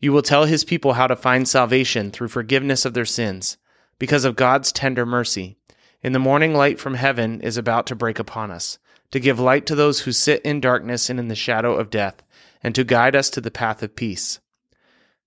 You 0.00 0.12
will 0.12 0.22
tell 0.22 0.44
his 0.44 0.64
people 0.64 0.92
how 0.92 1.08
to 1.08 1.16
find 1.16 1.48
salvation 1.48 2.10
through 2.10 2.28
forgiveness 2.28 2.84
of 2.84 2.94
their 2.94 3.04
sins, 3.04 3.56
because 3.98 4.24
of 4.24 4.36
God's 4.36 4.70
tender 4.70 5.04
mercy. 5.04 5.56
In 6.02 6.12
the 6.12 6.20
morning 6.20 6.54
light 6.54 6.78
from 6.78 6.94
heaven 6.94 7.40
is 7.40 7.56
about 7.56 7.86
to 7.88 7.96
break 7.96 8.20
upon 8.20 8.52
us, 8.52 8.78
to 9.10 9.18
give 9.18 9.40
light 9.40 9.66
to 9.66 9.74
those 9.74 10.00
who 10.00 10.12
sit 10.12 10.40
in 10.42 10.60
darkness 10.60 11.10
and 11.10 11.18
in 11.18 11.26
the 11.26 11.34
shadow 11.34 11.74
of 11.74 11.90
death, 11.90 12.22
and 12.62 12.74
to 12.74 12.84
guide 12.84 13.16
us 13.16 13.28
to 13.30 13.40
the 13.40 13.50
path 13.50 13.82
of 13.82 13.96
peace. 13.96 14.38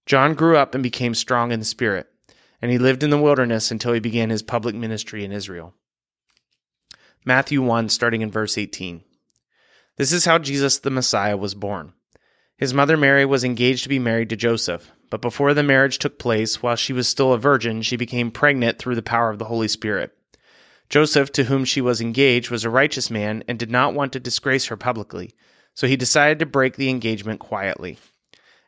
John 0.06 0.34
grew 0.34 0.58
up 0.58 0.74
and 0.74 0.84
became 0.84 1.14
strong 1.14 1.52
in 1.52 1.60
the 1.60 1.66
Spirit, 1.66 2.08
and 2.62 2.72
he 2.72 2.78
lived 2.78 3.04
in 3.04 3.10
the 3.10 3.22
wilderness 3.22 3.72
until 3.72 3.94
he 3.94 4.00
began 4.00 4.30
his 4.30 4.44
public 4.44 4.76
ministry 4.76 5.24
in 5.24 5.32
Israel. 5.32 5.74
Matthew 7.24 7.62
1, 7.62 7.90
starting 7.90 8.22
in 8.22 8.32
verse 8.32 8.58
18. 8.58 9.04
This 9.98 10.12
is 10.12 10.26
how 10.26 10.40
Jesus 10.40 10.80
the 10.80 10.90
Messiah 10.90 11.38
was 11.38 11.54
born. 11.54 11.94
His 12.58 12.74
mother 12.74 12.98
Mary 12.98 13.26
was 13.26 13.44
engaged 13.44 13.84
to 13.84 13.90
be 13.90 14.00
married 14.00 14.30
to 14.30 14.36
Joseph, 14.36 14.92
but 15.10 15.22
before 15.22 15.54
the 15.54 15.64
marriage 15.64 16.00
took 16.00 16.18
place, 16.18 16.64
while 16.64 16.76
she 16.76 16.94
was 16.94 17.08
still 17.08 17.34
a 17.34 17.38
virgin, 17.38 17.82
she 17.82 17.96
became 17.96 18.32
pregnant 18.32 18.80
through 18.80 18.96
the 18.96 19.02
power 19.02 19.30
of 19.30 19.40
the 19.40 19.46
Holy 19.46 19.68
Spirit. 19.68 20.16
Joseph, 20.90 21.32
to 21.34 21.46
whom 21.46 21.64
she 21.64 21.82
was 21.82 22.02
engaged, 22.02 22.50
was 22.50 22.64
a 22.64 22.70
righteous 22.70 23.10
man 23.10 23.44
and 23.48 23.58
did 23.58 23.72
not 23.72 23.94
want 23.94 24.14
to 24.14 24.20
disgrace 24.20 24.66
her 24.66 24.78
publicly, 24.78 25.34
so 25.74 25.88
he 25.88 25.96
decided 25.96 26.40
to 26.40 26.46
break 26.46 26.76
the 26.76 26.90
engagement 26.90 27.40
quietly. 27.40 27.98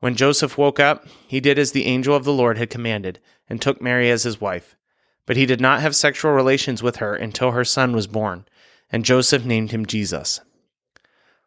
When 0.00 0.16
Joseph 0.16 0.58
woke 0.58 0.78
up, 0.78 1.06
he 1.26 1.40
did 1.40 1.58
as 1.58 1.72
the 1.72 1.86
angel 1.86 2.14
of 2.14 2.24
the 2.24 2.32
Lord 2.32 2.58
had 2.58 2.70
commanded, 2.70 3.20
and 3.48 3.60
took 3.60 3.80
Mary 3.80 4.10
as 4.10 4.22
his 4.22 4.40
wife. 4.40 4.76
But 5.26 5.36
he 5.36 5.46
did 5.46 5.60
not 5.60 5.80
have 5.80 5.96
sexual 5.96 6.32
relations 6.32 6.82
with 6.82 6.96
her 6.96 7.14
until 7.14 7.52
her 7.52 7.64
son 7.64 7.92
was 7.92 8.06
born, 8.06 8.46
and 8.90 9.04
Joseph 9.04 9.44
named 9.44 9.70
him 9.70 9.86
Jesus. 9.86 10.40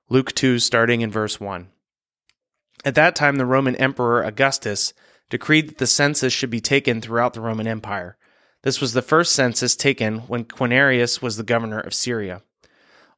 Luke 0.10 0.34
2, 0.34 0.60
starting 0.60 1.01
in 1.01 1.12
verse 1.12 1.39
1. 1.39 1.70
At 2.86 2.96
that 2.96 3.16
time, 3.16 3.36
the 3.36 3.46
Roman 3.46 3.75
Emperor 3.75 4.24
Augustus 4.24 4.94
decreed 5.30 5.70
that 5.70 5.77
the 5.77 5.88
census 5.88 6.32
should 6.32 6.50
be 6.50 6.62
taken 6.62 7.01
throughout 7.01 7.34
the 7.34 7.42
Roman 7.42 7.68
Empire. 7.68 8.18
This 8.63 8.82
was 8.82 8.94
the 8.94 9.01
first 9.01 9.34
census 9.34 9.75
taken 9.75 10.20
when 10.22 10.46
Quirinius 10.46 11.22
was 11.22 11.38
the 11.38 11.44
governor 11.44 11.80
of 11.80 11.94
Syria. 11.94 12.42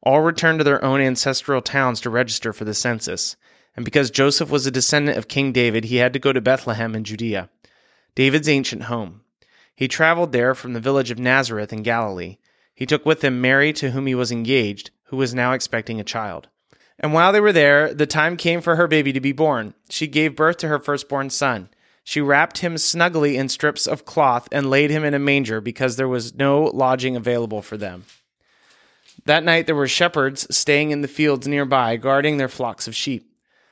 All 0.02 0.20
returned 0.20 0.58
to 0.58 0.64
their 0.64 0.84
own 0.84 1.00
ancestral 1.00 1.62
towns 1.62 2.00
to 2.00 2.10
register 2.10 2.52
for 2.52 2.64
the 2.64 2.74
census, 2.74 3.36
and 3.76 3.84
because 3.84 4.10
Joseph 4.10 4.50
was 4.50 4.66
a 4.66 4.70
descendant 4.70 5.16
of 5.16 5.28
King 5.28 5.52
David, 5.52 5.84
he 5.84 5.96
had 5.96 6.12
to 6.12 6.18
go 6.18 6.32
to 6.32 6.40
Bethlehem 6.40 6.94
in 6.94 7.04
Judea, 7.04 7.48
David's 8.14 8.48
ancient 8.48 8.84
home. 8.84 9.22
He 9.74 9.88
traveled 9.88 10.32
there 10.32 10.54
from 10.54 10.72
the 10.72 10.80
village 10.80 11.10
of 11.10 11.18
Nazareth 11.18 11.72
in 11.72 11.82
Galilee. 11.82 12.36
He 12.74 12.86
took 12.86 13.06
with 13.06 13.22
him 13.22 13.40
Mary, 13.40 13.72
to 13.74 13.92
whom 13.92 14.06
he 14.06 14.14
was 14.14 14.32
engaged, 14.32 14.90
who 15.04 15.16
was 15.16 15.34
now 15.34 15.52
expecting 15.52 16.00
a 16.00 16.04
child. 16.04 16.48
And 16.98 17.14
while 17.14 17.32
they 17.32 17.40
were 17.40 17.52
there, 17.52 17.94
the 17.94 18.06
time 18.06 18.36
came 18.36 18.60
for 18.60 18.76
her 18.76 18.86
baby 18.86 19.12
to 19.12 19.20
be 19.20 19.32
born. 19.32 19.74
She 19.88 20.06
gave 20.06 20.36
birth 20.36 20.58
to 20.58 20.68
her 20.68 20.78
firstborn 20.78 21.30
son. 21.30 21.70
She 22.04 22.20
wrapped 22.20 22.58
him 22.58 22.76
snugly 22.76 23.36
in 23.36 23.48
strips 23.48 23.86
of 23.86 24.04
cloth 24.04 24.48
and 24.52 24.68
laid 24.68 24.90
him 24.90 25.04
in 25.04 25.14
a 25.14 25.18
manger 25.18 25.60
because 25.60 25.96
there 25.96 26.08
was 26.08 26.34
no 26.34 26.64
lodging 26.64 27.16
available 27.16 27.62
for 27.62 27.76
them. 27.76 28.04
That 29.24 29.44
night 29.44 29.66
there 29.66 29.74
were 29.74 29.88
shepherds 29.88 30.46
staying 30.54 30.90
in 30.90 31.02
the 31.02 31.08
fields 31.08 31.46
nearby, 31.46 31.96
guarding 31.96 32.36
their 32.36 32.48
flocks 32.48 32.88
of 32.88 32.94
sheep. 32.94 33.29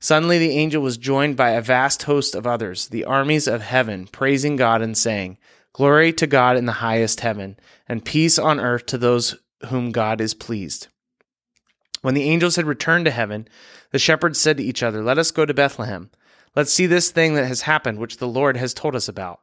Suddenly 0.00 0.38
the 0.38 0.56
angel 0.56 0.82
was 0.82 0.96
joined 0.96 1.36
by 1.36 1.50
a 1.50 1.60
vast 1.60 2.04
host 2.04 2.34
of 2.34 2.46
others, 2.46 2.88
the 2.88 3.04
armies 3.04 3.46
of 3.46 3.62
heaven, 3.62 4.06
praising 4.06 4.56
God 4.56 4.82
and 4.82 4.96
saying, 4.96 5.38
Glory 5.72 6.12
to 6.14 6.26
God 6.26 6.56
in 6.56 6.66
the 6.66 6.72
highest 6.72 7.20
heaven, 7.20 7.58
and 7.88 8.04
peace 8.04 8.38
on 8.38 8.58
earth 8.58 8.86
to 8.86 8.98
those 8.98 9.36
whom 9.68 9.92
God 9.92 10.20
is 10.20 10.34
pleased. 10.34 10.88
When 12.02 12.14
the 12.14 12.24
angels 12.24 12.56
had 12.56 12.64
returned 12.64 13.04
to 13.04 13.10
heaven, 13.10 13.46
the 13.90 13.98
shepherds 13.98 14.40
said 14.40 14.56
to 14.56 14.64
each 14.64 14.82
other, 14.82 15.02
Let 15.02 15.18
us 15.18 15.30
go 15.30 15.44
to 15.44 15.54
Bethlehem 15.54 16.10
Let's 16.56 16.72
see 16.72 16.86
this 16.86 17.10
thing 17.10 17.34
that 17.34 17.46
has 17.46 17.62
happened, 17.62 17.98
which 17.98 18.16
the 18.16 18.28
Lord 18.28 18.56
has 18.56 18.74
told 18.74 18.96
us 18.96 19.08
about. 19.08 19.40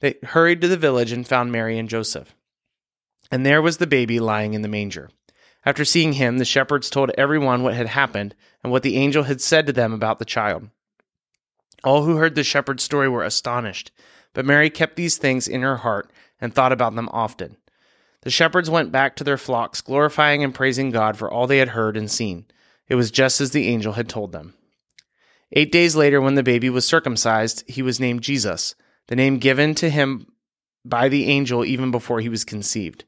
They 0.00 0.16
hurried 0.22 0.60
to 0.62 0.68
the 0.68 0.76
village 0.76 1.12
and 1.12 1.26
found 1.26 1.52
Mary 1.52 1.78
and 1.78 1.88
Joseph. 1.88 2.34
And 3.30 3.44
there 3.44 3.60
was 3.60 3.76
the 3.76 3.86
baby 3.86 4.18
lying 4.18 4.54
in 4.54 4.62
the 4.62 4.68
manger. 4.68 5.10
After 5.68 5.84
seeing 5.84 6.14
him, 6.14 6.38
the 6.38 6.46
shepherds 6.46 6.88
told 6.88 7.10
everyone 7.18 7.62
what 7.62 7.74
had 7.74 7.88
happened 7.88 8.34
and 8.62 8.72
what 8.72 8.82
the 8.82 8.96
angel 8.96 9.24
had 9.24 9.42
said 9.42 9.66
to 9.66 9.72
them 9.74 9.92
about 9.92 10.18
the 10.18 10.24
child. 10.24 10.70
All 11.84 12.04
who 12.04 12.16
heard 12.16 12.36
the 12.36 12.42
shepherd's 12.42 12.82
story 12.82 13.06
were 13.06 13.22
astonished, 13.22 13.92
but 14.32 14.46
Mary 14.46 14.70
kept 14.70 14.96
these 14.96 15.18
things 15.18 15.46
in 15.46 15.60
her 15.60 15.76
heart 15.76 16.10
and 16.40 16.54
thought 16.54 16.72
about 16.72 16.94
them 16.94 17.10
often. 17.12 17.58
The 18.22 18.30
shepherds 18.30 18.70
went 18.70 18.92
back 18.92 19.14
to 19.16 19.24
their 19.24 19.36
flocks, 19.36 19.82
glorifying 19.82 20.42
and 20.42 20.54
praising 20.54 20.90
God 20.90 21.18
for 21.18 21.30
all 21.30 21.46
they 21.46 21.58
had 21.58 21.68
heard 21.68 21.98
and 21.98 22.10
seen. 22.10 22.46
It 22.88 22.94
was 22.94 23.10
just 23.10 23.38
as 23.38 23.50
the 23.50 23.68
angel 23.68 23.92
had 23.92 24.08
told 24.08 24.32
them. 24.32 24.54
Eight 25.52 25.70
days 25.70 25.94
later, 25.94 26.18
when 26.18 26.34
the 26.34 26.42
baby 26.42 26.70
was 26.70 26.86
circumcised, 26.86 27.62
he 27.68 27.82
was 27.82 28.00
named 28.00 28.22
Jesus, 28.22 28.74
the 29.08 29.16
name 29.16 29.36
given 29.36 29.74
to 29.74 29.90
him 29.90 30.32
by 30.82 31.10
the 31.10 31.26
angel 31.26 31.62
even 31.62 31.90
before 31.90 32.20
he 32.20 32.30
was 32.30 32.42
conceived. 32.46 33.04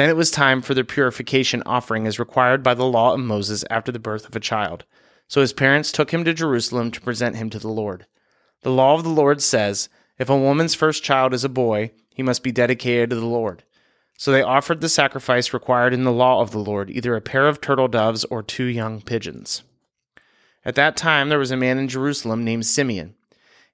Then 0.00 0.08
it 0.08 0.16
was 0.16 0.30
time 0.30 0.62
for 0.62 0.72
the 0.72 0.82
purification 0.82 1.62
offering 1.66 2.06
as 2.06 2.18
required 2.18 2.62
by 2.62 2.72
the 2.72 2.86
law 2.86 3.12
of 3.12 3.20
Moses 3.20 3.66
after 3.68 3.92
the 3.92 3.98
birth 3.98 4.26
of 4.26 4.34
a 4.34 4.40
child. 4.40 4.86
So 5.28 5.42
his 5.42 5.52
parents 5.52 5.92
took 5.92 6.10
him 6.10 6.24
to 6.24 6.32
Jerusalem 6.32 6.90
to 6.92 7.02
present 7.02 7.36
him 7.36 7.50
to 7.50 7.58
the 7.58 7.68
Lord. 7.68 8.06
The 8.62 8.70
law 8.70 8.94
of 8.94 9.02
the 9.02 9.10
Lord 9.10 9.42
says, 9.42 9.90
if 10.18 10.30
a 10.30 10.38
woman's 10.38 10.74
first 10.74 11.04
child 11.04 11.34
is 11.34 11.44
a 11.44 11.50
boy, 11.50 11.90
he 12.08 12.22
must 12.22 12.42
be 12.42 12.50
dedicated 12.50 13.10
to 13.10 13.16
the 13.16 13.26
Lord. 13.26 13.62
So 14.16 14.32
they 14.32 14.40
offered 14.40 14.80
the 14.80 14.88
sacrifice 14.88 15.52
required 15.52 15.92
in 15.92 16.04
the 16.04 16.12
law 16.12 16.40
of 16.40 16.50
the 16.50 16.60
Lord, 16.60 16.88
either 16.90 17.14
a 17.14 17.20
pair 17.20 17.46
of 17.46 17.60
turtle 17.60 17.86
doves 17.86 18.24
or 18.24 18.42
two 18.42 18.64
young 18.64 19.02
pigeons. 19.02 19.64
At 20.64 20.76
that 20.76 20.96
time 20.96 21.28
there 21.28 21.38
was 21.38 21.50
a 21.50 21.58
man 21.58 21.76
in 21.76 21.88
Jerusalem 21.88 22.42
named 22.42 22.64
Simeon. 22.64 23.16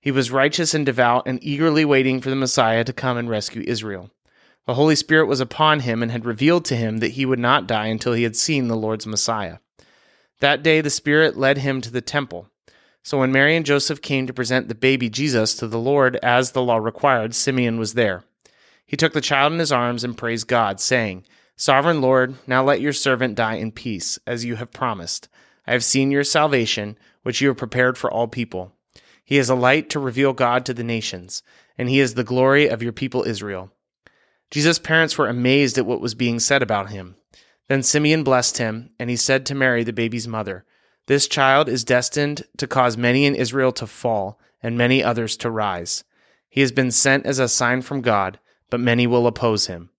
He 0.00 0.10
was 0.10 0.32
righteous 0.32 0.74
and 0.74 0.84
devout 0.84 1.28
and 1.28 1.38
eagerly 1.40 1.84
waiting 1.84 2.20
for 2.20 2.30
the 2.30 2.34
Messiah 2.34 2.82
to 2.82 2.92
come 2.92 3.16
and 3.16 3.30
rescue 3.30 3.62
Israel. 3.64 4.10
The 4.66 4.74
Holy 4.74 4.96
Spirit 4.96 5.26
was 5.26 5.40
upon 5.40 5.80
him 5.80 6.02
and 6.02 6.10
had 6.10 6.24
revealed 6.24 6.64
to 6.66 6.76
him 6.76 6.98
that 6.98 7.12
he 7.12 7.24
would 7.24 7.38
not 7.38 7.68
die 7.68 7.86
until 7.86 8.14
he 8.14 8.24
had 8.24 8.34
seen 8.34 8.66
the 8.66 8.76
Lord's 8.76 9.06
Messiah. 9.06 9.58
That 10.40 10.64
day 10.64 10.80
the 10.80 10.90
Spirit 10.90 11.36
led 11.36 11.58
him 11.58 11.80
to 11.80 11.90
the 11.90 12.00
temple. 12.00 12.48
So 13.04 13.20
when 13.20 13.30
Mary 13.30 13.54
and 13.54 13.64
Joseph 13.64 14.02
came 14.02 14.26
to 14.26 14.34
present 14.34 14.68
the 14.68 14.74
baby 14.74 15.08
Jesus 15.08 15.54
to 15.54 15.68
the 15.68 15.78
Lord 15.78 16.16
as 16.16 16.50
the 16.50 16.62
law 16.62 16.78
required, 16.78 17.36
Simeon 17.36 17.78
was 17.78 17.94
there. 17.94 18.24
He 18.84 18.96
took 18.96 19.12
the 19.12 19.20
child 19.20 19.52
in 19.52 19.60
his 19.60 19.70
arms 19.70 20.02
and 20.02 20.18
praised 20.18 20.48
God, 20.48 20.80
saying, 20.80 21.24
Sovereign 21.54 22.00
Lord, 22.00 22.34
now 22.48 22.64
let 22.64 22.80
your 22.80 22.92
servant 22.92 23.36
die 23.36 23.54
in 23.54 23.70
peace, 23.70 24.18
as 24.26 24.44
you 24.44 24.56
have 24.56 24.72
promised. 24.72 25.28
I 25.66 25.72
have 25.72 25.84
seen 25.84 26.10
your 26.10 26.24
salvation, 26.24 26.98
which 27.22 27.40
you 27.40 27.48
have 27.48 27.56
prepared 27.56 27.96
for 27.96 28.10
all 28.10 28.26
people. 28.26 28.72
He 29.24 29.38
is 29.38 29.48
a 29.48 29.54
light 29.54 29.88
to 29.90 30.00
reveal 30.00 30.32
God 30.32 30.66
to 30.66 30.74
the 30.74 30.84
nations, 30.84 31.44
and 31.78 31.88
he 31.88 32.00
is 32.00 32.14
the 32.14 32.24
glory 32.24 32.68
of 32.68 32.82
your 32.82 32.92
people 32.92 33.22
Israel. 33.22 33.70
Jesus' 34.50 34.78
parents 34.78 35.18
were 35.18 35.28
amazed 35.28 35.78
at 35.78 35.86
what 35.86 36.00
was 36.00 36.14
being 36.14 36.38
said 36.38 36.62
about 36.62 36.90
him. 36.90 37.16
Then 37.68 37.82
Simeon 37.82 38.22
blessed 38.22 38.58
him, 38.58 38.90
and 38.98 39.10
he 39.10 39.16
said 39.16 39.44
to 39.46 39.54
Mary, 39.54 39.82
the 39.82 39.92
baby's 39.92 40.28
mother, 40.28 40.64
This 41.06 41.26
child 41.26 41.68
is 41.68 41.84
destined 41.84 42.44
to 42.58 42.66
cause 42.66 42.96
many 42.96 43.24
in 43.24 43.34
Israel 43.34 43.72
to 43.72 43.86
fall, 43.86 44.38
and 44.62 44.78
many 44.78 45.02
others 45.02 45.36
to 45.38 45.50
rise. 45.50 46.04
He 46.48 46.60
has 46.60 46.72
been 46.72 46.90
sent 46.90 47.26
as 47.26 47.38
a 47.38 47.48
sign 47.48 47.82
from 47.82 48.00
God, 48.00 48.38
but 48.70 48.80
many 48.80 49.06
will 49.06 49.26
oppose 49.26 49.66
him. 49.66 49.90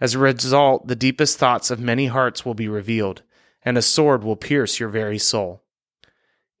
As 0.00 0.14
a 0.14 0.18
result, 0.18 0.88
the 0.88 0.96
deepest 0.96 1.38
thoughts 1.38 1.70
of 1.70 1.78
many 1.78 2.06
hearts 2.06 2.44
will 2.44 2.54
be 2.54 2.68
revealed 2.68 3.22
and 3.62 3.76
a 3.76 3.82
sword 3.82 4.24
will 4.24 4.36
pierce 4.36 4.80
your 4.80 4.88
very 4.88 5.18
soul. 5.18 5.62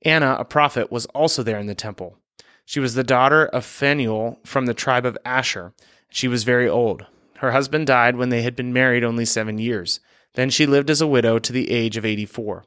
Anna, 0.02 0.36
a 0.38 0.44
prophet, 0.44 0.90
was 0.90 1.06
also 1.06 1.42
there 1.42 1.58
in 1.58 1.66
the 1.66 1.74
temple. 1.74 2.18
She 2.64 2.80
was 2.80 2.94
the 2.94 3.04
daughter 3.04 3.46
of 3.46 3.64
Phanuel 3.64 4.38
from 4.44 4.66
the 4.66 4.74
tribe 4.74 5.04
of 5.04 5.18
Asher. 5.24 5.72
She 6.10 6.28
was 6.28 6.44
very 6.44 6.68
old. 6.68 7.06
Her 7.40 7.52
husband 7.52 7.86
died 7.86 8.16
when 8.16 8.28
they 8.28 8.42
had 8.42 8.54
been 8.54 8.70
married 8.70 9.02
only 9.02 9.24
seven 9.24 9.56
years. 9.56 9.98
Then 10.34 10.50
she 10.50 10.66
lived 10.66 10.90
as 10.90 11.00
a 11.00 11.06
widow 11.06 11.38
to 11.38 11.52
the 11.54 11.70
age 11.70 11.96
of 11.96 12.04
84. 12.04 12.66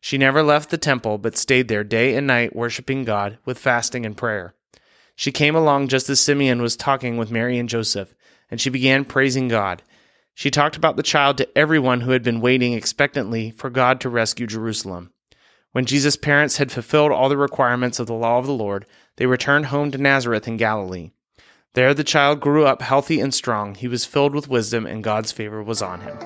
She 0.00 0.16
never 0.16 0.44
left 0.44 0.70
the 0.70 0.78
temple, 0.78 1.18
but 1.18 1.36
stayed 1.36 1.66
there 1.66 1.82
day 1.82 2.14
and 2.14 2.24
night, 2.24 2.54
worshiping 2.54 3.02
God 3.02 3.38
with 3.44 3.58
fasting 3.58 4.06
and 4.06 4.16
prayer. 4.16 4.54
She 5.16 5.32
came 5.32 5.56
along 5.56 5.88
just 5.88 6.08
as 6.08 6.20
Simeon 6.20 6.62
was 6.62 6.76
talking 6.76 7.16
with 7.16 7.32
Mary 7.32 7.58
and 7.58 7.68
Joseph, 7.68 8.14
and 8.48 8.60
she 8.60 8.70
began 8.70 9.04
praising 9.04 9.48
God. 9.48 9.82
She 10.34 10.52
talked 10.52 10.76
about 10.76 10.94
the 10.94 11.02
child 11.02 11.36
to 11.38 11.58
everyone 11.58 12.02
who 12.02 12.12
had 12.12 12.22
been 12.22 12.40
waiting 12.40 12.74
expectantly 12.74 13.50
for 13.50 13.70
God 13.70 14.00
to 14.02 14.08
rescue 14.08 14.46
Jerusalem. 14.46 15.12
When 15.72 15.84
Jesus' 15.84 16.16
parents 16.16 16.58
had 16.58 16.70
fulfilled 16.70 17.10
all 17.10 17.28
the 17.28 17.36
requirements 17.36 17.98
of 17.98 18.06
the 18.06 18.14
law 18.14 18.38
of 18.38 18.46
the 18.46 18.52
Lord, 18.52 18.86
they 19.16 19.26
returned 19.26 19.66
home 19.66 19.90
to 19.90 19.98
Nazareth 19.98 20.46
in 20.46 20.58
Galilee. 20.58 21.10
There 21.74 21.94
the 21.94 22.04
child 22.04 22.40
grew 22.40 22.66
up 22.66 22.82
healthy 22.82 23.18
and 23.18 23.32
strong. 23.32 23.74
He 23.74 23.88
was 23.88 24.04
filled 24.04 24.34
with 24.34 24.46
wisdom, 24.46 24.84
and 24.84 25.02
God's 25.02 25.32
favor 25.32 25.62
was 25.62 25.80
on 25.80 26.02
him. 26.02 26.18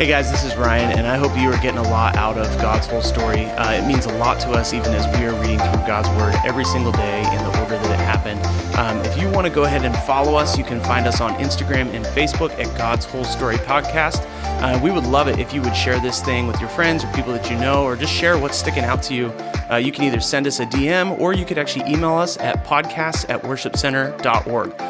Hey 0.00 0.06
guys, 0.06 0.30
this 0.30 0.44
is 0.44 0.56
Ryan, 0.56 0.98
and 0.98 1.06
I 1.06 1.18
hope 1.18 1.36
you 1.36 1.52
are 1.52 1.60
getting 1.60 1.76
a 1.76 1.82
lot 1.82 2.16
out 2.16 2.38
of 2.38 2.46
God's 2.58 2.86
whole 2.86 3.02
story. 3.02 3.44
Uh, 3.44 3.72
it 3.72 3.86
means 3.86 4.06
a 4.06 4.12
lot 4.14 4.40
to 4.40 4.48
us, 4.52 4.72
even 4.72 4.94
as 4.94 5.04
we 5.14 5.26
are 5.26 5.38
reading 5.42 5.58
through 5.58 5.86
God's 5.86 6.08
Word 6.18 6.34
every 6.42 6.64
single 6.64 6.92
day 6.92 7.18
in 7.18 7.44
the 7.44 7.60
order 7.60 7.76
that 7.76 7.90
it 7.90 8.02
happened. 8.02 8.40
Um, 8.78 8.96
if 9.04 9.20
you 9.20 9.28
want 9.28 9.46
to 9.46 9.52
go 9.52 9.64
ahead 9.64 9.84
and 9.84 9.94
follow 9.94 10.36
us, 10.36 10.56
you 10.56 10.64
can 10.64 10.80
find 10.80 11.06
us 11.06 11.20
on 11.20 11.34
Instagram 11.34 11.92
and 11.92 12.02
Facebook 12.06 12.50
at 12.52 12.74
God's 12.78 13.04
Whole 13.04 13.24
Story 13.24 13.56
Podcast. 13.56 14.26
Uh, 14.62 14.80
we 14.82 14.90
would 14.90 15.04
love 15.04 15.28
it 15.28 15.38
if 15.38 15.52
you 15.52 15.60
would 15.60 15.76
share 15.76 16.00
this 16.00 16.22
thing 16.22 16.46
with 16.46 16.58
your 16.60 16.70
friends 16.70 17.04
or 17.04 17.12
people 17.12 17.34
that 17.34 17.50
you 17.50 17.58
know, 17.58 17.84
or 17.84 17.94
just 17.94 18.14
share 18.14 18.38
what's 18.38 18.56
sticking 18.56 18.84
out 18.84 19.02
to 19.02 19.14
you. 19.14 19.26
Uh, 19.70 19.76
you 19.76 19.92
can 19.92 20.04
either 20.04 20.20
send 20.20 20.46
us 20.46 20.60
a 20.60 20.64
DM 20.64 21.20
or 21.20 21.34
you 21.34 21.44
could 21.44 21.58
actually 21.58 21.92
email 21.92 22.14
us 22.14 22.38
at 22.38 22.64
podcast 22.64 23.28
at 23.28 23.42
worshipcenter.org. 23.42 24.89